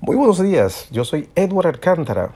Muy 0.00 0.14
buenos 0.14 0.40
días, 0.40 0.86
yo 0.92 1.04
soy 1.04 1.28
Edward 1.34 1.66
Alcántara. 1.66 2.30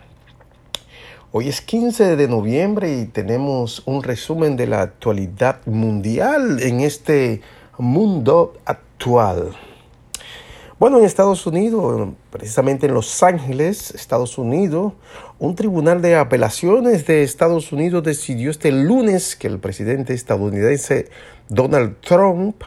Hoy 1.31 1.49
es 1.49 1.61
15 1.61 2.17
de 2.17 2.27
noviembre 2.27 2.93
y 2.93 3.05
tenemos 3.05 3.85
un 3.87 4.03
resumen 4.03 4.57
de 4.57 4.67
la 4.67 4.83
actualidad 4.83 5.61
mundial 5.67 6.61
en 6.61 6.81
este 6.81 7.41
mundo 7.79 8.55
actual. 8.65 9.53
Bueno, 10.81 10.99
en 10.99 11.05
Estados 11.05 11.47
Unidos, 11.47 12.09
precisamente 12.31 12.87
en 12.87 12.95
Los 12.95 13.23
Ángeles, 13.23 13.93
Estados 13.93 14.39
Unidos, 14.39 14.95
un 15.39 15.55
tribunal 15.55 16.03
de 16.03 16.17
apelaciones 16.17 17.07
de 17.07 17.23
Estados 17.23 17.71
Unidos 17.71 18.03
decidió 18.03 18.51
este 18.51 18.73
lunes 18.73 19.37
que 19.37 19.47
el 19.47 19.61
presidente 19.61 20.15
estadounidense 20.15 21.11
Donald 21.49 21.95
Trump 22.01 22.65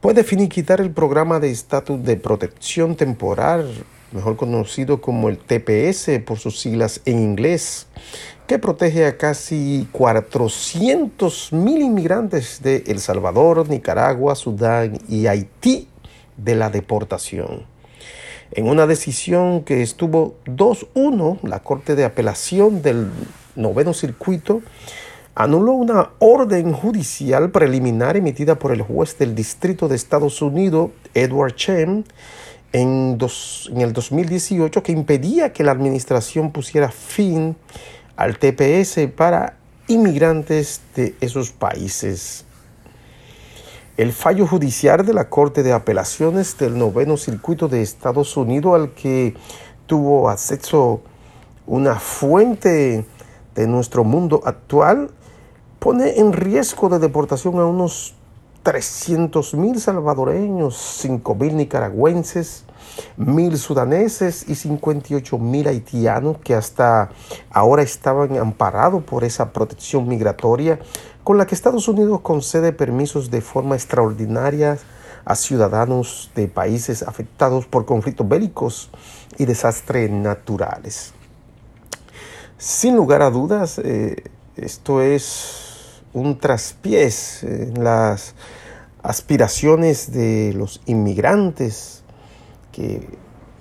puede 0.00 0.24
finiquitar 0.24 0.80
el 0.80 0.90
programa 0.90 1.40
de 1.40 1.50
estatus 1.50 2.02
de 2.02 2.16
protección 2.16 2.96
temporal 2.96 3.84
mejor 4.12 4.36
conocido 4.36 5.00
como 5.00 5.28
el 5.28 5.38
TPS 5.38 6.20
por 6.24 6.38
sus 6.38 6.58
siglas 6.58 7.00
en 7.04 7.18
inglés, 7.20 7.86
que 8.46 8.58
protege 8.58 9.06
a 9.06 9.16
casi 9.16 9.88
400 9.92 11.52
mil 11.52 11.82
inmigrantes 11.82 12.60
de 12.62 12.84
El 12.86 13.00
Salvador, 13.00 13.68
Nicaragua, 13.68 14.34
Sudán 14.34 14.98
y 15.08 15.26
Haití 15.26 15.88
de 16.36 16.54
la 16.54 16.70
deportación. 16.70 17.64
En 18.52 18.68
una 18.68 18.88
decisión 18.88 19.62
que 19.62 19.82
estuvo 19.82 20.34
2-1, 20.46 21.38
la 21.42 21.60
Corte 21.60 21.94
de 21.94 22.04
Apelación 22.04 22.82
del 22.82 23.08
Noveno 23.54 23.94
Circuito 23.94 24.62
anuló 25.34 25.72
una 25.72 26.10
orden 26.18 26.72
judicial 26.72 27.50
preliminar 27.50 28.16
emitida 28.16 28.58
por 28.58 28.72
el 28.72 28.82
juez 28.82 29.16
del 29.18 29.34
Distrito 29.34 29.88
de 29.88 29.96
Estados 29.96 30.42
Unidos, 30.42 30.90
Edward 31.14 31.54
Chen, 31.54 32.04
en, 32.72 33.18
en 33.70 33.80
el 33.80 33.92
2018 33.92 34.82
que 34.82 34.92
impedía 34.92 35.52
que 35.52 35.64
la 35.64 35.72
administración 35.72 36.52
pusiera 36.52 36.90
fin 36.90 37.56
al 38.16 38.38
TPS 38.38 39.08
para 39.16 39.56
inmigrantes 39.88 40.80
de 40.94 41.14
esos 41.20 41.50
países. 41.50 42.44
El 43.96 44.12
fallo 44.12 44.46
judicial 44.46 45.04
de 45.04 45.12
la 45.12 45.28
Corte 45.28 45.62
de 45.62 45.72
Apelaciones 45.72 46.56
del 46.56 46.78
Noveno 46.78 47.16
Circuito 47.16 47.68
de 47.68 47.82
Estados 47.82 48.36
Unidos 48.36 48.74
al 48.74 48.90
que 48.90 49.34
tuvo 49.86 50.30
acceso 50.30 51.02
una 51.66 51.96
fuente 51.96 53.04
de 53.54 53.66
nuestro 53.66 54.04
mundo 54.04 54.40
actual 54.44 55.10
pone 55.80 56.20
en 56.20 56.32
riesgo 56.32 56.88
de 56.88 57.00
deportación 57.00 57.58
a 57.58 57.64
unos 57.64 58.14
300 58.62 59.54
mil 59.54 59.80
salvadoreños, 59.80 60.76
5 60.76 61.34
mil 61.34 61.56
nicaragüenses, 61.56 62.64
mil 63.16 63.56
sudaneses 63.56 64.46
y 64.46 64.54
58 64.54 65.38
mil 65.38 65.66
haitianos 65.66 66.36
que 66.44 66.54
hasta 66.54 67.10
ahora 67.50 67.82
estaban 67.82 68.36
amparados 68.36 69.02
por 69.02 69.24
esa 69.24 69.52
protección 69.52 70.06
migratoria 70.06 70.78
con 71.24 71.38
la 71.38 71.46
que 71.46 71.54
Estados 71.54 71.88
Unidos 71.88 72.20
concede 72.20 72.72
permisos 72.72 73.30
de 73.30 73.40
forma 73.40 73.74
extraordinaria 73.74 74.78
a 75.24 75.34
ciudadanos 75.34 76.30
de 76.34 76.48
países 76.48 77.02
afectados 77.02 77.66
por 77.66 77.86
conflictos 77.86 78.28
bélicos 78.28 78.90
y 79.38 79.46
desastres 79.46 80.10
naturales. 80.10 81.14
Sin 82.58 82.96
lugar 82.96 83.22
a 83.22 83.30
dudas, 83.30 83.78
eh, 83.78 84.24
esto 84.56 85.00
es 85.00 85.69
un 86.12 86.38
traspiés 86.38 87.42
en 87.44 87.84
las 87.84 88.34
aspiraciones 89.02 90.12
de 90.12 90.52
los 90.54 90.80
inmigrantes 90.86 92.02
que, 92.72 93.06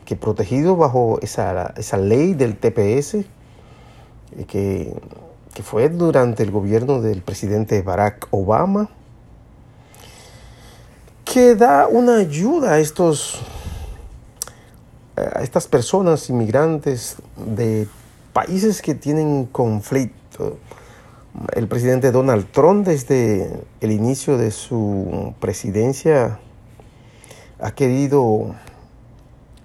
que 0.06 0.16
protegidos 0.16 0.78
bajo 0.78 1.20
esa, 1.22 1.74
esa, 1.78 1.98
ley 1.98 2.34
del 2.34 2.58
TPS 2.58 3.16
eh, 3.16 3.26
que, 4.48 4.94
que 5.54 5.64
fue 5.64 5.90
durante 5.90 6.44
el 6.44 6.52
gobierno 6.52 7.02
del 7.02 7.22
presidente 7.22 7.82
Barack 7.82 8.28
Obama 8.32 8.90
que 11.24 11.56
da 11.56 11.88
una 11.88 12.18
ayuda 12.18 12.74
a 12.74 12.80
estos 12.80 13.40
a 15.16 15.42
estas 15.44 15.68
personas 15.68 16.30
inmigrantes 16.30 17.18
de 17.36 17.88
países 18.34 18.82
que 18.82 18.96
tienen 18.96 19.46
conflicto 19.46 20.58
el 21.54 21.68
presidente 21.68 22.12
Donald 22.12 22.48
Trump 22.52 22.86
desde 22.86 23.64
el 23.82 23.92
inicio 23.92 24.38
de 24.38 24.52
su 24.52 25.34
presidencia 25.40 26.40
ha 27.60 27.72
querido 27.72 28.56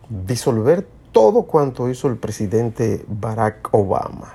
disolver 0.08 0.86
todo 1.12 1.44
cuanto 1.44 1.88
hizo 1.88 2.08
el 2.08 2.16
presidente 2.16 3.04
Barack 3.08 3.68
Obama. 3.72 4.34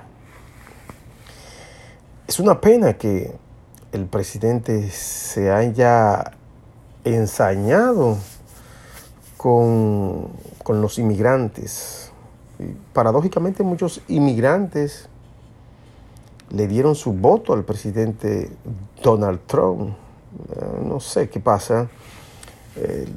Es 2.27 2.39
una 2.39 2.61
pena 2.61 2.93
que 2.93 3.35
el 3.91 4.05
presidente 4.05 4.89
se 4.89 5.51
haya 5.51 6.31
ensañado 7.03 8.17
con, 9.37 10.29
con 10.63 10.81
los 10.81 10.99
inmigrantes. 10.99 12.11
paradójicamente 12.93 13.63
muchos 13.63 14.01
inmigrantes 14.07 15.09
le 16.49 16.67
dieron 16.67 16.95
su 16.95 17.13
voto 17.13 17.53
al 17.53 17.63
presidente 17.63 18.49
Donald 19.03 19.41
Trump. 19.45 19.95
Eh, 20.55 20.83
no 20.85 20.99
sé 20.99 21.29
qué 21.29 21.39
pasa. 21.39 21.89
Eh, 22.75 23.07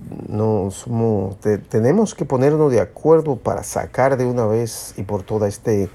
tenemos 1.68 2.14
que 2.14 2.24
ponernos 2.24 2.72
de 2.72 2.80
acuerdo 2.80 3.36
para 3.36 3.62
sacar 3.62 4.16
de 4.16 4.26
una 4.26 4.46
vez 4.46 4.94
y 4.96 5.02
por 5.02 5.22
toda 5.22 5.46
este, 5.48 5.88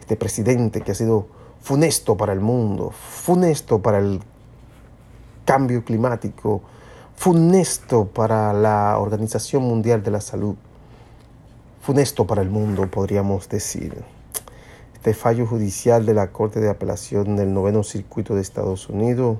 este 0.00 0.16
presidente 0.16 0.80
que 0.80 0.92
ha 0.92 0.94
sido 0.94 1.28
funesto 1.60 2.16
para 2.16 2.32
el 2.32 2.40
mundo, 2.40 2.90
funesto 2.90 3.80
para 3.80 3.98
el 3.98 4.20
cambio 5.44 5.84
climático, 5.84 6.62
funesto 7.16 8.06
para 8.06 8.52
la 8.52 8.98
Organización 8.98 9.62
Mundial 9.62 10.02
de 10.02 10.10
la 10.10 10.20
Salud, 10.20 10.56
funesto 11.80 12.26
para 12.26 12.42
el 12.42 12.50
mundo, 12.50 12.88
podríamos 12.90 13.48
decir. 13.48 14.15
Este 14.96 15.12
fallo 15.12 15.46
judicial 15.46 16.06
de 16.06 16.14
la 16.14 16.32
Corte 16.32 16.58
de 16.58 16.70
Apelación 16.70 17.36
del 17.36 17.52
Noveno 17.52 17.84
Circuito 17.84 18.34
de 18.34 18.40
Estados 18.40 18.88
Unidos 18.88 19.36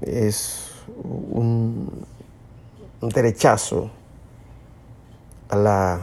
es 0.00 0.70
un, 1.02 2.06
derechazo 3.02 3.90
a, 5.50 5.56
la, 5.56 6.00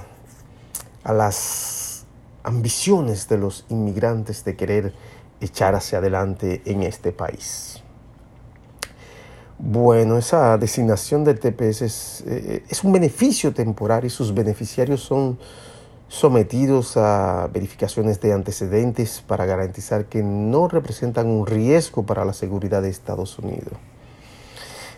a 1.05 1.13
las 1.13 2.05
ambiciones 2.43 3.29
de 3.29 3.37
los 3.37 3.65
inmigrantes 3.69 4.43
de 4.43 4.55
querer 4.57 4.93
echar 5.39 5.73
hacia 5.73 5.99
adelante 5.99 6.61
en 6.65 6.83
este 6.83 7.13
país. 7.13 7.81
Bueno, 9.57 10.17
esa 10.17 10.57
designación 10.57 11.23
del 11.23 11.39
TPS 11.39 11.81
es, 11.81 12.23
eh, 12.27 12.63
es 12.67 12.83
un 12.83 12.91
beneficio 12.91 13.53
temporal 13.53 14.03
y 14.03 14.09
sus 14.09 14.33
beneficiarios 14.33 14.99
son 15.01 15.39
sometidos 16.15 16.95
a 16.95 17.49
verificaciones 17.51 18.21
de 18.21 18.31
antecedentes 18.31 19.21
para 19.27 19.45
garantizar 19.45 20.05
que 20.05 20.23
no 20.23 20.69
representan 20.69 21.27
un 21.27 21.45
riesgo 21.45 22.03
para 22.03 22.23
la 22.23 22.31
seguridad 22.31 22.81
de 22.81 22.89
Estados 22.89 23.37
Unidos. 23.37 23.73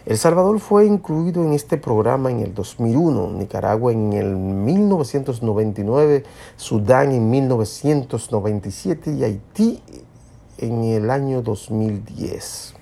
El 0.05 0.19
Salvador 0.19 0.59
fue 0.59 0.85
incluido 0.85 1.43
en 1.43 1.53
este 1.53 1.77
programa 1.77 2.29
en 2.29 2.41
el 2.41 2.53
2001, 2.53 3.31
Nicaragua 3.31 3.91
en 3.91 4.13
el 4.13 4.35
1999, 4.35 6.23
Sudán 6.55 7.11
en 7.11 7.29
1997 7.31 9.11
y 9.13 9.23
Haití 9.23 9.81
en 10.59 10.83
el 10.83 11.09
año 11.09 11.41
2010. 11.41 12.75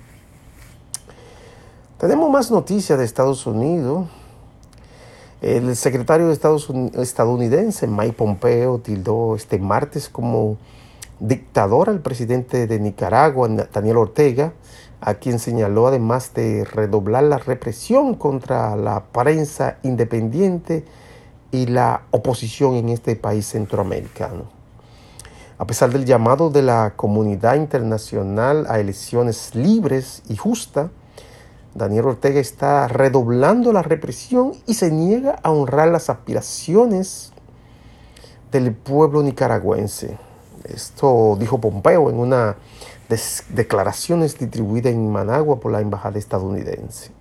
Tenemos 1.98 2.30
más 2.30 2.50
noticias 2.50 2.98
de 2.98 3.06
Estados 3.06 3.46
Unidos. 3.46 4.06
El 5.46 5.76
secretario 5.76 6.26
de 6.26 6.32
Estados 6.32 6.68
estadounidense 6.94 7.86
Mike 7.86 8.14
Pompeo 8.14 8.80
tildó 8.80 9.36
este 9.36 9.60
martes 9.60 10.08
como 10.08 10.56
dictador 11.20 11.88
al 11.88 12.00
presidente 12.00 12.66
de 12.66 12.80
Nicaragua, 12.80 13.48
Daniel 13.72 13.98
Ortega, 13.98 14.54
a 15.00 15.14
quien 15.14 15.38
señaló 15.38 15.86
además 15.86 16.34
de 16.34 16.64
redoblar 16.64 17.22
la 17.22 17.38
represión 17.38 18.16
contra 18.16 18.74
la 18.74 19.04
prensa 19.04 19.78
independiente 19.84 20.84
y 21.52 21.66
la 21.66 22.02
oposición 22.10 22.74
en 22.74 22.88
este 22.88 23.14
país 23.14 23.46
centroamericano. 23.46 24.50
A 25.58 25.64
pesar 25.64 25.92
del 25.92 26.06
llamado 26.06 26.50
de 26.50 26.62
la 26.62 26.94
comunidad 26.96 27.54
internacional 27.54 28.66
a 28.68 28.80
elecciones 28.80 29.54
libres 29.54 30.24
y 30.28 30.34
justas, 30.34 30.90
Daniel 31.76 32.06
Ortega 32.06 32.40
está 32.40 32.88
redoblando 32.88 33.72
la 33.72 33.82
represión 33.82 34.52
y 34.66 34.74
se 34.74 34.90
niega 34.90 35.38
a 35.42 35.50
honrar 35.50 35.88
las 35.88 36.08
aspiraciones 36.08 37.32
del 38.50 38.72
pueblo 38.72 39.22
nicaragüense. 39.22 40.16
Esto 40.64 41.36
dijo 41.38 41.60
Pompeo 41.60 42.08
en 42.10 42.18
una 42.18 42.56
declaraciones 43.50 44.38
distribuida 44.38 44.90
en 44.90 45.10
Managua 45.10 45.60
por 45.60 45.70
la 45.70 45.80
embajada 45.80 46.18
estadounidense. 46.18 47.15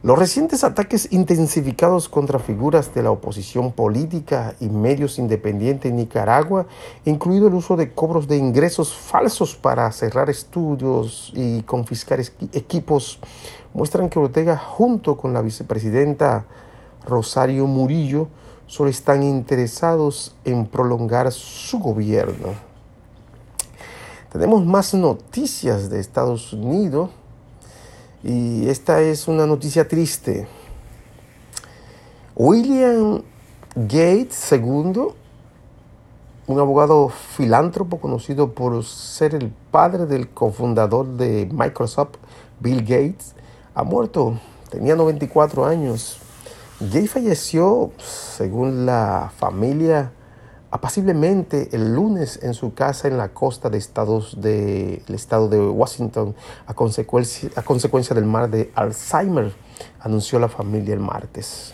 Los 0.00 0.16
recientes 0.16 0.62
ataques 0.62 1.08
intensificados 1.10 2.08
contra 2.08 2.38
figuras 2.38 2.94
de 2.94 3.02
la 3.02 3.10
oposición 3.10 3.72
política 3.72 4.54
y 4.60 4.68
medios 4.68 5.18
independientes 5.18 5.90
en 5.90 5.96
Nicaragua, 5.96 6.66
incluido 7.04 7.48
el 7.48 7.54
uso 7.54 7.74
de 7.74 7.92
cobros 7.92 8.28
de 8.28 8.36
ingresos 8.36 8.94
falsos 8.94 9.56
para 9.56 9.90
cerrar 9.90 10.30
estudios 10.30 11.32
y 11.34 11.62
confiscar 11.62 12.20
equipos, 12.52 13.18
muestran 13.74 14.08
que 14.08 14.20
Ortega 14.20 14.56
junto 14.56 15.16
con 15.16 15.32
la 15.32 15.42
vicepresidenta 15.42 16.46
Rosario 17.04 17.66
Murillo 17.66 18.28
solo 18.68 18.90
están 18.90 19.24
interesados 19.24 20.36
en 20.44 20.66
prolongar 20.66 21.32
su 21.32 21.80
gobierno. 21.80 22.50
Tenemos 24.30 24.64
más 24.64 24.94
noticias 24.94 25.90
de 25.90 25.98
Estados 25.98 26.52
Unidos 26.52 27.10
y 28.22 28.68
esta 28.68 29.00
es 29.00 29.28
una 29.28 29.46
noticia 29.46 29.86
triste. 29.86 30.46
William 32.34 33.22
Gates 33.74 34.52
II, 34.52 35.08
un 36.46 36.58
abogado 36.58 37.08
filántropo 37.08 38.00
conocido 38.00 38.52
por 38.52 38.84
ser 38.84 39.34
el 39.34 39.52
padre 39.70 40.06
del 40.06 40.28
cofundador 40.28 41.06
de 41.16 41.48
Microsoft, 41.52 42.16
Bill 42.60 42.80
Gates, 42.80 43.34
ha 43.74 43.82
muerto. 43.82 44.38
Tenía 44.70 44.96
94 44.96 45.64
años. 45.64 46.18
Gates 46.80 47.10
falleció, 47.10 47.92
según 47.98 48.86
la 48.86 49.32
familia, 49.36 50.12
apaciblemente 50.70 51.70
el 51.72 51.94
lunes 51.94 52.40
en 52.42 52.54
su 52.54 52.74
casa 52.74 53.08
en 53.08 53.16
la 53.16 53.28
costa 53.28 53.70
de 53.70 53.78
estados 53.78 54.40
del 54.40 55.02
estado 55.08 55.48
de 55.48 55.60
Washington 55.60 56.34
a 56.66 56.74
consecuencia, 56.74 58.14
del 58.14 58.26
mal 58.26 58.50
de 58.50 58.70
Alzheimer, 58.74 59.52
anunció 60.00 60.38
la 60.38 60.48
familia 60.48 60.94
el 60.94 61.00
martes. 61.00 61.72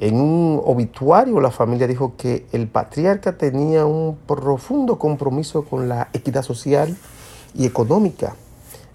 En 0.00 0.20
un 0.20 0.60
obituario 0.64 1.40
la 1.40 1.50
familia 1.50 1.88
dijo 1.88 2.14
que 2.16 2.46
el 2.52 2.68
patriarca 2.68 3.36
tenía 3.36 3.84
un 3.84 4.16
profundo 4.26 4.98
compromiso 4.98 5.64
con 5.64 5.88
la 5.88 6.08
equidad 6.12 6.42
social 6.42 6.96
y 7.54 7.66
económica 7.66 8.36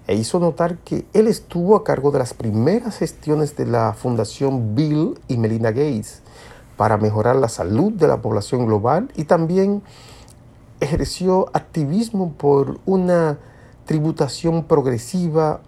e 0.06 0.14
hizo 0.14 0.38
notar 0.38 0.78
que 0.78 1.04
él 1.12 1.26
estuvo 1.26 1.76
a 1.76 1.84
cargo 1.84 2.10
de 2.10 2.20
las 2.20 2.32
primeras 2.32 2.98
gestiones 2.98 3.56
de 3.56 3.66
la 3.66 3.92
Fundación 3.94 4.74
Bill 4.74 5.18
y 5.28 5.36
Melinda 5.36 5.70
Gates 5.70 6.23
para 6.76 6.96
mejorar 6.96 7.36
la 7.36 7.48
salud 7.48 7.92
de 7.92 8.08
la 8.08 8.20
población 8.20 8.66
global 8.66 9.10
y 9.16 9.24
también 9.24 9.82
ejerció 10.80 11.48
activismo 11.52 12.32
por 12.32 12.78
una 12.84 13.38
tributación 13.84 14.64
progresiva, 14.64 15.60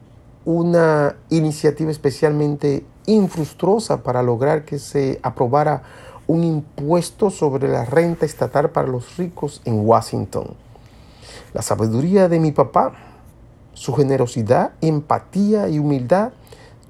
una 0.44 1.16
iniciativa 1.30 1.90
especialmente 1.90 2.84
infructuosa 3.06 4.02
para 4.02 4.22
lograr 4.22 4.64
que 4.64 4.78
se 4.78 5.20
aprobara 5.22 5.82
un 6.26 6.42
impuesto 6.42 7.30
sobre 7.30 7.68
la 7.68 7.84
renta 7.84 8.26
estatal 8.26 8.70
para 8.70 8.88
los 8.88 9.16
ricos 9.16 9.62
en 9.64 9.86
Washington. 9.86 10.54
La 11.52 11.62
sabiduría 11.62 12.28
de 12.28 12.40
mi 12.40 12.52
papá, 12.52 12.92
su 13.74 13.94
generosidad, 13.94 14.72
empatía 14.80 15.68
y 15.68 15.78
humildad 15.78 16.32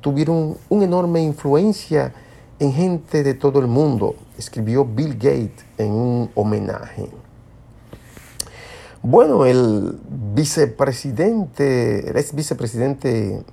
tuvieron 0.00 0.56
una 0.68 0.84
enorme 0.84 1.22
influencia 1.22 2.14
en 2.58 2.72
gente 2.72 3.22
de 3.22 3.34
todo 3.34 3.58
el 3.60 3.66
mundo, 3.66 4.16
escribió 4.38 4.84
Bill 4.84 5.14
Gates 5.14 5.64
en 5.78 5.92
un 5.92 6.30
homenaje. 6.34 7.10
Bueno, 9.02 9.44
el 9.46 9.98
vicepresidente, 10.34 12.10
el 12.10 12.16
ex 12.16 12.34
vicepresidente 12.34 13.44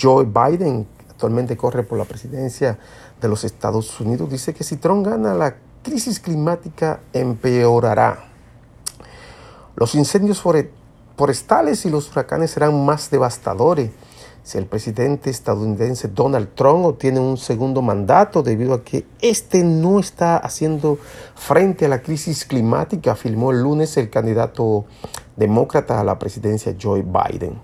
Joe 0.00 0.24
Biden, 0.26 0.86
actualmente 1.10 1.56
corre 1.56 1.82
por 1.82 1.98
la 1.98 2.04
presidencia 2.04 2.78
de 3.20 3.28
los 3.28 3.42
Estados 3.42 3.98
Unidos, 4.00 4.30
dice 4.30 4.54
que 4.54 4.62
si 4.62 4.76
Trump 4.76 5.06
gana, 5.06 5.34
la 5.34 5.56
crisis 5.82 6.20
climática 6.20 7.00
empeorará. 7.12 8.26
Los 9.76 9.94
incendios 9.94 10.42
forestales 11.16 11.84
y 11.86 11.90
los 11.90 12.10
huracanes 12.12 12.50
serán 12.50 12.84
más 12.84 13.10
devastadores 13.10 13.90
si 14.42 14.58
el 14.58 14.66
presidente 14.66 15.30
estadounidense 15.30 16.08
Donald 16.08 16.54
Trump 16.54 16.86
obtiene 16.86 17.20
un 17.20 17.36
segundo 17.36 17.82
mandato 17.82 18.42
debido 18.42 18.74
a 18.74 18.82
que 18.82 19.06
este 19.20 19.62
no 19.62 19.98
está 19.98 20.38
haciendo 20.38 20.98
frente 21.34 21.84
a 21.84 21.88
la 21.88 22.02
crisis 22.02 22.44
climática, 22.44 23.12
afirmó 23.12 23.50
el 23.50 23.62
lunes 23.62 23.96
el 23.96 24.10
candidato 24.10 24.86
demócrata 25.36 26.00
a 26.00 26.04
la 26.04 26.18
presidencia 26.18 26.74
Joe 26.80 27.02
Biden. 27.02 27.60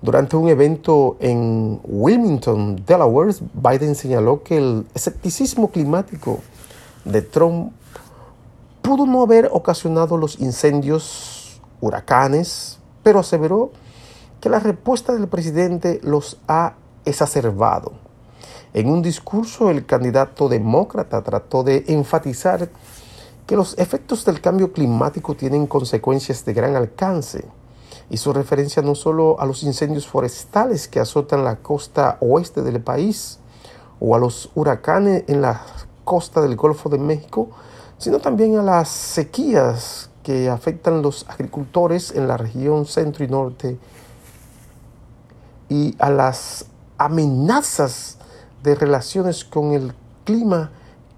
Durante 0.00 0.36
un 0.36 0.48
evento 0.48 1.16
en 1.20 1.80
Wilmington, 1.82 2.84
Delaware, 2.86 3.34
Biden 3.54 3.94
señaló 3.94 4.42
que 4.42 4.58
el 4.58 4.86
escepticismo 4.94 5.70
climático 5.70 6.40
de 7.04 7.22
Trump 7.22 7.72
pudo 8.82 9.06
no 9.06 9.22
haber 9.22 9.48
ocasionado 9.50 10.18
los 10.18 10.38
incendios, 10.40 11.60
huracanes, 11.80 12.78
pero 13.02 13.20
aseveró 13.20 13.72
que 14.44 14.50
la 14.50 14.60
respuesta 14.60 15.14
del 15.14 15.26
presidente 15.26 16.00
los 16.02 16.36
ha 16.48 16.74
exacerbado. 17.06 17.92
En 18.74 18.90
un 18.90 19.00
discurso, 19.00 19.70
el 19.70 19.86
candidato 19.86 20.50
demócrata 20.50 21.22
trató 21.22 21.62
de 21.62 21.82
enfatizar 21.88 22.68
que 23.46 23.56
los 23.56 23.78
efectos 23.78 24.22
del 24.26 24.42
cambio 24.42 24.70
climático 24.70 25.34
tienen 25.34 25.66
consecuencias 25.66 26.44
de 26.44 26.52
gran 26.52 26.76
alcance. 26.76 27.46
Hizo 28.10 28.34
referencia 28.34 28.82
no 28.82 28.94
solo 28.94 29.40
a 29.40 29.46
los 29.46 29.62
incendios 29.62 30.06
forestales 30.06 30.88
que 30.88 31.00
azotan 31.00 31.42
la 31.42 31.56
costa 31.56 32.18
oeste 32.20 32.60
del 32.60 32.82
país 32.82 33.38
o 33.98 34.14
a 34.14 34.18
los 34.18 34.50
huracanes 34.54 35.24
en 35.26 35.40
la 35.40 35.62
costa 36.04 36.42
del 36.42 36.56
Golfo 36.56 36.90
de 36.90 36.98
México, 36.98 37.48
sino 37.96 38.18
también 38.18 38.58
a 38.58 38.62
las 38.62 38.90
sequías 38.90 40.10
que 40.22 40.50
afectan 40.50 41.00
los 41.00 41.24
agricultores 41.30 42.10
en 42.14 42.28
la 42.28 42.36
región 42.36 42.84
centro 42.84 43.24
y 43.24 43.28
norte 43.28 43.78
y 45.68 45.94
a 45.98 46.10
las 46.10 46.66
amenazas 46.98 48.18
de 48.62 48.74
relaciones 48.74 49.44
con 49.44 49.72
el 49.72 49.92
clima 50.24 50.70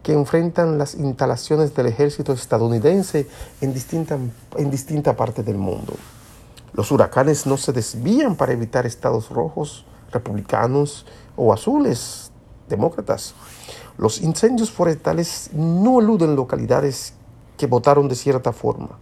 que 0.03 0.13
enfrentan 0.13 0.79
las 0.79 0.95
instalaciones 0.95 1.75
del 1.75 1.87
ejército 1.87 2.33
estadounidense 2.33 3.27
en 3.61 3.75
distintas 3.75 4.21
en 4.57 4.71
distinta 4.71 5.17
partes 5.17 5.45
del 5.45 5.59
mundo. 5.59 5.95
Los 6.73 6.93
huracanes 6.93 7.47
no 7.47 7.57
se 7.57 7.73
desvían 7.73 8.37
para 8.37 8.53
evitar 8.53 8.87
estados 8.87 9.31
rojos, 9.31 9.85
republicanos 10.13 11.07
o 11.35 11.53
azules, 11.53 12.31
demócratas. 12.69 13.35
Los 13.99 14.21
incendios 14.21 14.71
forestales 14.71 15.51
no 15.53 16.01
eluden 16.01 16.37
localidades 16.37 17.15
que 17.57 17.67
votaron 17.67 18.09
de 18.09 18.15
cierta 18.15 18.53
forma. 18.53 18.99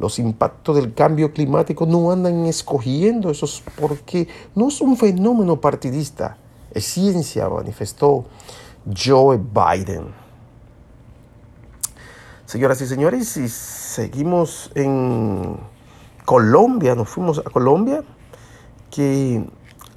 Los 0.00 0.18
impactos 0.18 0.76
del 0.76 0.94
cambio 0.94 1.30
climático 1.30 1.84
no 1.84 2.10
andan 2.10 2.46
escogiendo 2.46 3.30
esos 3.30 3.62
porque 3.78 4.26
no 4.54 4.68
es 4.68 4.80
un 4.80 4.96
fenómeno 4.96 5.60
partidista, 5.60 6.38
es 6.72 6.86
ciencia, 6.86 7.50
manifestó 7.50 8.24
Joe 8.96 9.38
Biden. 9.38 10.06
Señoras 12.46 12.80
y 12.80 12.86
señores, 12.86 13.28
si 13.28 13.46
seguimos 13.48 14.72
en 14.74 15.58
Colombia, 16.24 16.94
nos 16.94 17.10
fuimos 17.10 17.38
a 17.38 17.42
Colombia, 17.42 18.02
que 18.90 19.44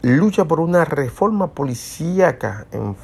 lucha 0.01 0.43
por 0.43 0.59
una 0.59 0.83
reforma 0.83 1.47
policíaca 1.47 2.67
en 2.73 2.97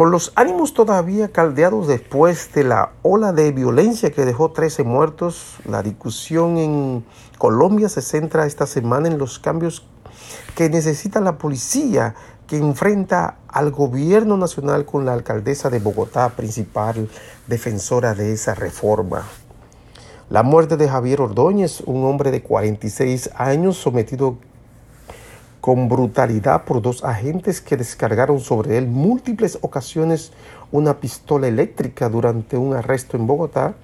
con 0.00 0.10
los 0.10 0.32
ánimos 0.34 0.72
todavía 0.72 1.28
caldeados 1.28 1.86
después 1.86 2.54
de 2.54 2.64
la 2.64 2.92
ola 3.02 3.34
de 3.34 3.52
violencia 3.52 4.10
que 4.10 4.24
dejó 4.24 4.50
13 4.50 4.82
muertos, 4.82 5.56
la 5.66 5.82
discusión 5.82 6.56
en 6.56 7.04
Colombia 7.36 7.90
se 7.90 8.00
centra 8.00 8.46
esta 8.46 8.64
semana 8.64 9.08
en 9.08 9.18
los 9.18 9.38
cambios 9.38 9.84
que 10.56 10.70
necesita 10.70 11.20
la 11.20 11.36
policía 11.36 12.14
que 12.46 12.56
enfrenta 12.56 13.40
al 13.46 13.72
gobierno 13.72 14.38
nacional 14.38 14.86
con 14.86 15.04
la 15.04 15.12
alcaldesa 15.12 15.68
de 15.68 15.80
Bogotá, 15.80 16.30
principal 16.30 17.10
defensora 17.46 18.14
de 18.14 18.32
esa 18.32 18.54
reforma. 18.54 19.24
La 20.30 20.42
muerte 20.42 20.78
de 20.78 20.88
Javier 20.88 21.20
Ordóñez, 21.20 21.82
un 21.82 22.06
hombre 22.06 22.30
de 22.30 22.40
46 22.40 23.32
años 23.34 23.76
sometido 23.76 24.38
con 25.60 25.88
brutalidad 25.88 26.64
por 26.64 26.80
dos 26.80 27.04
agentes 27.04 27.60
que 27.60 27.76
descargaron 27.76 28.40
sobre 28.40 28.78
él 28.78 28.86
múltiples 28.86 29.58
ocasiones 29.60 30.32
una 30.72 30.98
pistola 30.98 31.48
eléctrica 31.48 32.08
durante 32.08 32.56
un 32.56 32.74
arresto 32.74 33.16
en 33.16 33.26
Bogotá, 33.26 33.74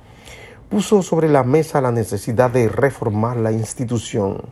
puso 0.71 1.03
sobre 1.03 1.29
la 1.29 1.45
mesa 1.45 1.81
la 1.81 1.93
necesidad 1.93 2.51
de 2.51 2.69
reformar 2.69 3.37
la 3.37 3.53
institución. 3.53 4.43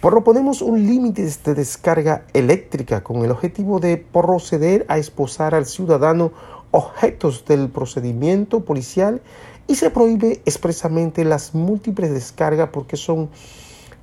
Proponemos 0.00 0.62
un 0.62 0.86
límite 0.86 1.22
de 1.44 1.54
descarga 1.54 2.24
eléctrica 2.32 3.02
con 3.02 3.24
el 3.24 3.30
objetivo 3.30 3.80
de 3.80 3.96
proceder 3.96 4.84
a 4.88 4.98
esposar 4.98 5.54
al 5.54 5.66
ciudadano 5.66 6.32
objetos 6.70 7.44
del 7.46 7.68
procedimiento 7.70 8.60
policial 8.60 9.22
y 9.66 9.76
se 9.76 9.90
prohíbe 9.90 10.42
expresamente 10.44 11.24
las 11.24 11.54
múltiples 11.54 12.12
descargas 12.12 12.68
porque 12.72 12.96
son 12.96 13.30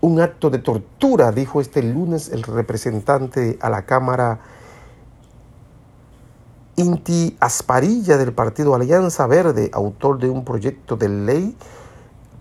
un 0.04 0.20
acto 0.20 0.50
de 0.50 0.60
tortura, 0.60 1.32
dijo 1.32 1.62
este 1.62 1.82
lunes 1.82 2.28
el 2.28 2.44
representante 2.44 3.58
a 3.62 3.70
la 3.70 3.86
Cámara 3.86 4.42
Inti 6.76 7.38
Asparilla 7.40 8.18
del 8.18 8.34
partido 8.34 8.76
Alianza 8.76 9.28
Verde, 9.28 9.72
autor 9.74 10.20
de 10.20 10.30
un 10.30 10.44
proyecto 10.44 10.98
de 10.98 11.08
ley 11.08 11.56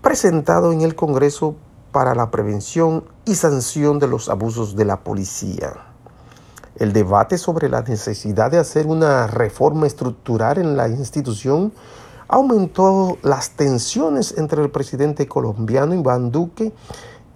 presentado 0.01 0.73
en 0.73 0.81
el 0.81 0.93
Congreso 0.93 1.55
para 1.93 2.13
la 2.15 2.31
prevención 2.31 3.05
y 3.23 3.35
sanción 3.35 3.97
de 3.97 4.09
los 4.09 4.27
abusos 4.27 4.75
de 4.75 4.83
la 4.83 4.99
policía. 4.99 5.71
El 6.75 6.91
debate 6.91 7.37
sobre 7.37 7.69
la 7.69 7.81
necesidad 7.81 8.51
de 8.51 8.57
hacer 8.57 8.87
una 8.87 9.25
reforma 9.27 9.87
estructural 9.87 10.57
en 10.57 10.75
la 10.75 10.89
institución 10.89 11.71
aumentó 12.27 13.17
las 13.21 13.51
tensiones 13.51 14.37
entre 14.37 14.61
el 14.61 14.69
presidente 14.69 15.27
colombiano 15.29 15.93
Iván 15.93 16.29
Duque 16.31 16.73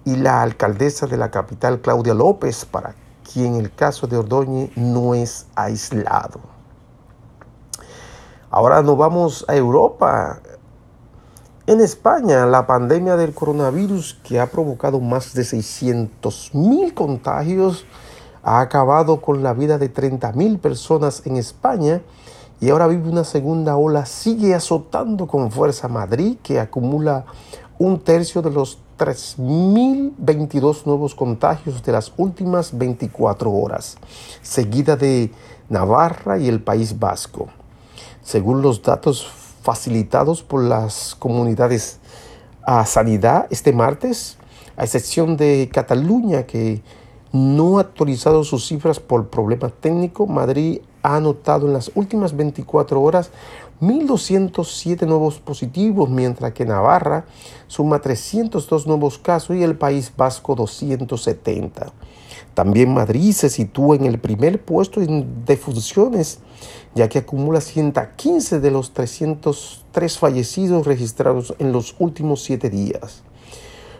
y 0.08 0.16
la 0.16 0.40
alcaldesa 0.40 1.06
de 1.06 1.18
la 1.18 1.30
capital, 1.30 1.82
Claudia 1.82 2.14
López, 2.14 2.64
para 2.64 2.94
quien 3.30 3.56
el 3.56 3.70
caso 3.74 4.06
de 4.06 4.16
Ordóñez 4.16 4.74
no 4.74 5.14
es 5.14 5.44
aislado. 5.54 6.40
Ahora 8.50 8.80
nos 8.80 8.96
vamos 8.96 9.44
a 9.48 9.54
Europa. 9.54 10.40
En 11.66 11.82
España, 11.82 12.46
la 12.46 12.66
pandemia 12.66 13.16
del 13.16 13.34
coronavirus, 13.34 14.18
que 14.24 14.40
ha 14.40 14.46
provocado 14.46 14.98
más 14.98 15.34
de 15.34 15.44
600 15.44 16.54
mil 16.54 16.94
contagios, 16.94 17.84
ha 18.42 18.60
acabado 18.60 19.20
con 19.20 19.42
la 19.42 19.52
vida 19.52 19.76
de 19.76 19.90
30 19.90 20.32
mil 20.32 20.58
personas 20.58 21.20
en 21.26 21.36
España 21.36 22.00
y 22.60 22.70
ahora 22.70 22.86
vive 22.86 23.10
una 23.10 23.24
segunda 23.24 23.76
ola, 23.76 24.06
sigue 24.06 24.54
azotando 24.54 25.26
con 25.26 25.50
fuerza 25.50 25.86
Madrid, 25.86 26.38
que 26.42 26.58
acumula 26.58 27.26
un 27.78 28.00
tercio 28.00 28.40
de 28.40 28.50
los 28.50 28.78
3.022 28.98 30.84
nuevos 30.84 31.14
contagios 31.14 31.82
de 31.82 31.92
las 31.92 32.12
últimas 32.16 32.76
24 32.76 33.50
horas, 33.50 33.96
seguida 34.42 34.96
de 34.96 35.30
Navarra 35.68 36.38
y 36.38 36.48
el 36.48 36.60
País 36.60 36.98
Vasco. 36.98 37.48
Según 38.22 38.60
los 38.60 38.82
datos 38.82 39.26
facilitados 39.62 40.42
por 40.42 40.64
las 40.64 41.14
comunidades 41.14 42.00
a 42.66 42.84
sanidad 42.84 43.46
este 43.50 43.72
martes, 43.72 44.36
a 44.76 44.84
excepción 44.84 45.36
de 45.36 45.70
Cataluña, 45.72 46.42
que 46.42 46.82
no 47.32 47.78
ha 47.78 47.82
actualizado 47.82 48.44
sus 48.44 48.66
cifras 48.66 49.00
por 49.00 49.28
problema 49.28 49.68
técnico, 49.68 50.26
Madrid 50.26 50.80
ha 51.02 51.16
anotado 51.16 51.66
en 51.66 51.72
las 51.72 51.90
últimas 51.94 52.36
24 52.36 53.00
horas 53.00 53.30
1.207 53.80 55.06
nuevos 55.06 55.38
positivos, 55.38 56.10
mientras 56.10 56.52
que 56.52 56.64
Navarra 56.64 57.26
suma 57.68 58.00
302 58.00 58.86
nuevos 58.86 59.18
casos 59.18 59.56
y 59.56 59.62
el 59.62 59.76
País 59.76 60.12
Vasco 60.16 60.54
270. 60.56 61.92
También 62.54 62.92
Madrid 62.92 63.32
se 63.32 63.50
sitúa 63.50 63.94
en 63.94 64.04
el 64.04 64.18
primer 64.18 64.60
puesto 64.64 65.00
en 65.00 65.44
defunciones, 65.44 66.40
ya 66.94 67.08
que 67.08 67.20
acumula 67.20 67.60
115 67.60 68.58
de 68.58 68.70
los 68.72 68.92
303 68.92 70.18
fallecidos 70.18 70.84
registrados 70.84 71.54
en 71.60 71.70
los 71.70 71.94
últimos 72.00 72.42
siete 72.42 72.70
días. 72.70 73.22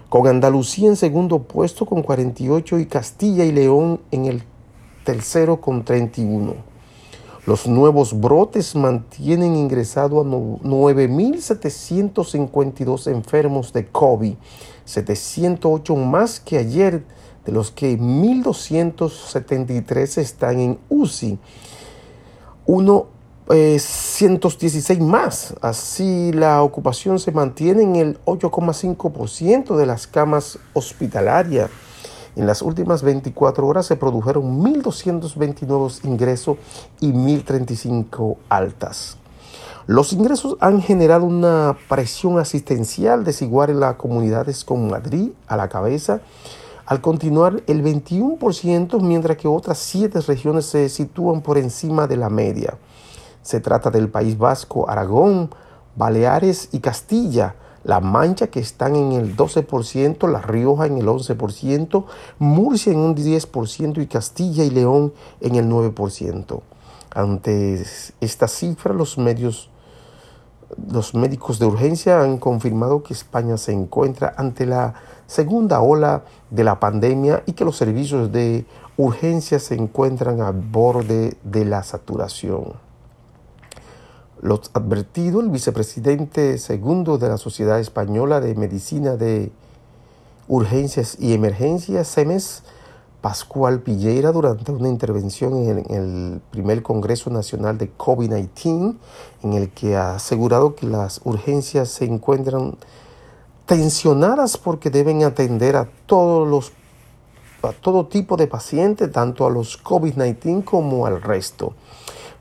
Con 0.09 0.27
Andalucía 0.27 0.89
en 0.89 0.97
segundo 0.97 1.45
puesto 1.45 1.87
con 1.87 2.03
48 2.03 2.81
y 2.81 2.87
Castilla 2.87 3.45
y 3.45 3.53
León 3.53 4.01
en 4.11 4.25
el 4.25 4.43
tercero 5.05 5.61
con 5.61 5.85
31. 5.85 6.68
Los 7.49 7.67
nuevos 7.67 8.21
brotes 8.21 8.77
mantienen 8.77 9.57
ingresado 9.57 10.21
a 10.21 10.25
9.752 10.25 13.11
enfermos 13.11 13.73
de 13.73 13.87
COVID, 13.87 14.35
708 14.85 15.97
más 15.97 16.41
que 16.41 16.59
ayer, 16.59 17.03
de 17.47 17.53
los 17.53 17.71
que 17.71 17.99
1.273 17.99 20.19
están 20.19 20.61
en 20.61 20.79
UCI. 20.91 21.39
Uno, 22.67 23.07
116 23.49 24.91
eh, 24.91 25.03
más. 25.03 25.55
Así 25.63 26.33
la 26.35 26.63
ocupación 26.63 27.19
se 27.19 27.33
mantiene 27.33 27.83
en 27.83 27.97
el 27.97 28.23
8,5% 28.27 29.75
de 29.75 29.87
las 29.87 30.07
camas 30.07 30.59
hospitalarias. 30.75 31.71
En 32.39 32.47
las 32.47 32.63
últimas 32.63 33.03
24 33.03 33.67
horas 33.67 33.87
se 33.87 33.97
produjeron 33.97 34.63
1.220 34.63 35.67
nuevos 35.67 36.05
ingresos 36.05 36.57
y 37.01 37.13
1.035 37.13 38.37
altas. 38.49 39.17
Los 39.89 40.13
ingresos 40.13 40.57
han 40.61 40.81
generado 40.81 41.25
una 41.25 41.77
presión 41.89 42.39
asistencial 42.39 43.25
desigual 43.25 43.71
en 43.71 43.81
las 43.81 43.97
comunidades 43.97 44.65
con 44.65 44.89
Madrid 44.89 45.31
a 45.49 45.57
la 45.57 45.69
cabeza, 45.69 46.21
al 46.87 47.01
continuar 47.01 47.61
el 47.67 47.83
21%, 47.83 49.01
mientras 49.01 49.37
que 49.37 49.49
otras 49.49 49.79
siete 49.79 50.21
regiones 50.21 50.67
se 50.67 50.89
sitúan 50.89 51.43
por 51.43 51.59
encima 51.59 52.07
de 52.07 52.19
la 52.19 52.31
media. 52.31 52.79
Se 53.43 53.59
trata 53.59 53.91
del 53.91 54.11
País 54.11 54.39
Vasco, 54.39 54.89
Aragón, 54.89 55.51
Baleares 55.97 56.69
y 56.71 56.79
Castilla, 56.79 57.57
la 57.89 58.01
Mancha 58.01 58.49
que 58.49 58.61
están 58.61 58.97
en 58.97 59.13
el 59.13 59.35
12%, 59.35 60.31
La 60.31 60.43
Rioja 60.43 60.85
en 60.85 60.99
el 60.99 61.07
11%, 61.07 62.05
Murcia 62.39 62.93
en 62.93 62.99
un 62.99 63.17
10% 63.17 64.03
y 64.03 64.07
Castilla 64.07 64.63
y 64.63 64.69
León 64.69 65.15
en 65.41 65.55
el 65.55 65.71
9%. 65.71 66.61
Ante 67.15 67.83
esta 68.21 68.47
cifra, 68.47 68.93
los 68.93 69.17
medios 69.17 69.71
los 70.93 71.15
médicos 71.15 71.59
de 71.59 71.65
urgencia 71.65 72.21
han 72.21 72.37
confirmado 72.37 73.03
que 73.03 73.15
España 73.15 73.57
se 73.57 73.73
encuentra 73.73 74.35
ante 74.37 74.67
la 74.67 74.93
segunda 75.27 75.81
ola 75.81 76.25
de 76.51 76.65
la 76.65 76.79
pandemia 76.79 77.43
y 77.47 77.53
que 77.53 77.65
los 77.65 77.79
servicios 77.79 78.31
de 78.31 78.67
urgencia 78.99 79.59
se 79.61 79.77
encuentran 79.77 80.43
a 80.43 80.51
borde 80.51 81.39
de 81.43 81.65
la 81.65 81.83
saturación. 81.83 82.88
Lo 84.41 84.61
advertido 84.73 85.41
el 85.41 85.49
vicepresidente 85.51 86.59
segundo 86.59 87.19
de 87.19 87.29
la 87.29 87.39
Sociedad 87.39 87.81
Española 87.81 88.41
de 88.41 88.55
Medicina 88.55 89.17
de 89.17 89.51
Urgencias 90.47 91.17
y 91.19 91.33
Emergencias, 91.33 92.07
SEMES, 92.07 92.63
Pascual 93.21 93.81
Pilleira, 93.81 94.31
durante 94.31 94.71
una 94.71 94.89
intervención 94.89 95.55
en 95.57 95.85
el 95.91 96.41
primer 96.53 96.85
Congreso 96.85 97.31
Nacional 97.31 97.79
de 97.79 97.91
COVID-19, 97.97 98.97
en 99.43 99.53
el 99.55 99.71
que 99.71 99.97
ha 99.97 100.15
asegurado 100.15 100.77
que 100.77 100.87
las 100.87 101.21
urgencias 101.25 101.89
se 101.89 102.05
encuentran 102.05 102.77
tensionadas 103.67 104.57
porque 104.57 104.89
deben 104.89 105.25
atender 105.25 105.75
a 105.75 105.89
todos 106.07 106.47
los 106.47 106.73
a 107.63 107.73
todo 107.73 108.07
tipo 108.07 108.37
de 108.37 108.47
pacientes, 108.47 109.11
tanto 109.11 109.45
a 109.45 109.51
los 109.51 109.83
COVID-19 109.83 110.63
como 110.63 111.07
al 111.07 111.21
resto. 111.21 111.75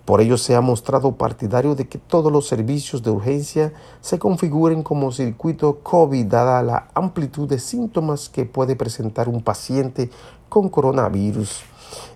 Por 0.08 0.22
ello 0.22 0.38
se 0.38 0.56
ha 0.56 0.62
mostrado 0.62 1.18
partidario 1.18 1.76
de 1.76 1.90
que 1.90 1.98
todos 1.98 2.32
los 2.32 2.48
servicios 2.48 3.04
de 3.04 3.10
urgencia 3.10 3.74
se 4.00 4.18
configuren 4.18 4.82
como 4.82 5.12
circuito 5.12 5.80
COVID 5.84 6.26
dada 6.28 6.64
la 6.64 6.88
amplitud 6.94 7.46
de 7.46 7.60
síntomas 7.60 8.30
que 8.30 8.46
puede 8.46 8.78
presentar 8.78 9.28
un 9.28 9.44
paciente 9.44 10.10
con 10.48 10.70
coronavirus. 10.70 11.62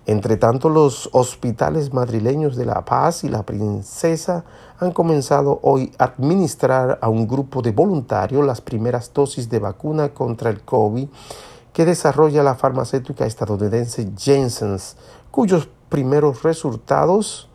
Entre 0.06 0.38
tanto, 0.38 0.70
los 0.70 1.10
hospitales 1.12 1.92
madrileños 1.92 2.56
de 2.56 2.64
La 2.64 2.82
Paz 2.82 3.24
y 3.24 3.28
La 3.28 3.42
Princesa 3.42 4.46
han 4.78 4.92
comenzado 4.92 5.60
hoy 5.60 5.92
a 5.98 6.04
administrar 6.04 6.98
a 7.02 7.10
un 7.10 7.28
grupo 7.28 7.60
de 7.60 7.72
voluntarios 7.72 8.42
las 8.46 8.62
primeras 8.62 9.12
dosis 9.12 9.50
de 9.50 9.58
vacuna 9.58 10.14
contra 10.14 10.48
el 10.48 10.62
COVID 10.62 11.08
que 11.74 11.84
desarrolla 11.84 12.42
la 12.42 12.54
farmacéutica 12.54 13.26
estadounidense 13.26 14.10
Janssen, 14.16 14.78
cuyos 15.30 15.68
primeros 15.90 16.42
resultados 16.42 17.50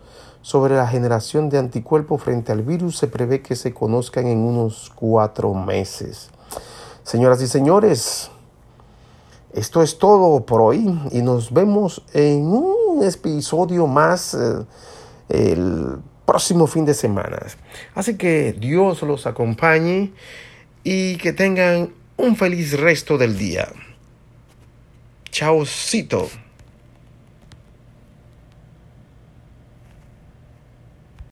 sobre 0.48 0.78
la 0.78 0.88
generación 0.88 1.50
de 1.50 1.58
anticuerpos 1.58 2.24
frente 2.24 2.54
al 2.54 2.62
virus 2.62 2.98
se 2.98 3.10
prevé 3.10 3.42
que 3.42 3.54
se 3.54 3.74
conozcan 3.74 4.28
en 4.28 4.38
unos 4.38 4.90
cuatro 4.96 5.54
meses. 5.54 6.30
Señoras 7.04 7.42
y 7.42 7.48
señores, 7.48 8.32
esto 9.52 9.84
es 9.84 9.98
todo 9.98 10.46
por 10.46 10.62
hoy 10.62 10.98
y 11.12 11.22
nos 11.22 11.52
vemos 11.52 12.02
en 12.14 12.46
un 12.46 13.04
episodio 13.04 13.88
más 13.88 14.36
eh, 14.36 14.64
el 15.28 15.98
próximo 16.26 16.66
fin 16.66 16.86
de 16.86 16.94
semana. 16.94 17.40
Así 17.94 18.16
que 18.16 18.54
Dios 18.54 19.02
los 19.02 19.28
acompañe 19.28 20.14
y 20.82 21.18
que 21.18 21.34
tengan 21.34 21.92
un 22.16 22.38
feliz 22.38 22.80
resto 22.80 23.18
del 23.18 23.38
día. 23.38 23.68
Chaucito. 25.30 26.30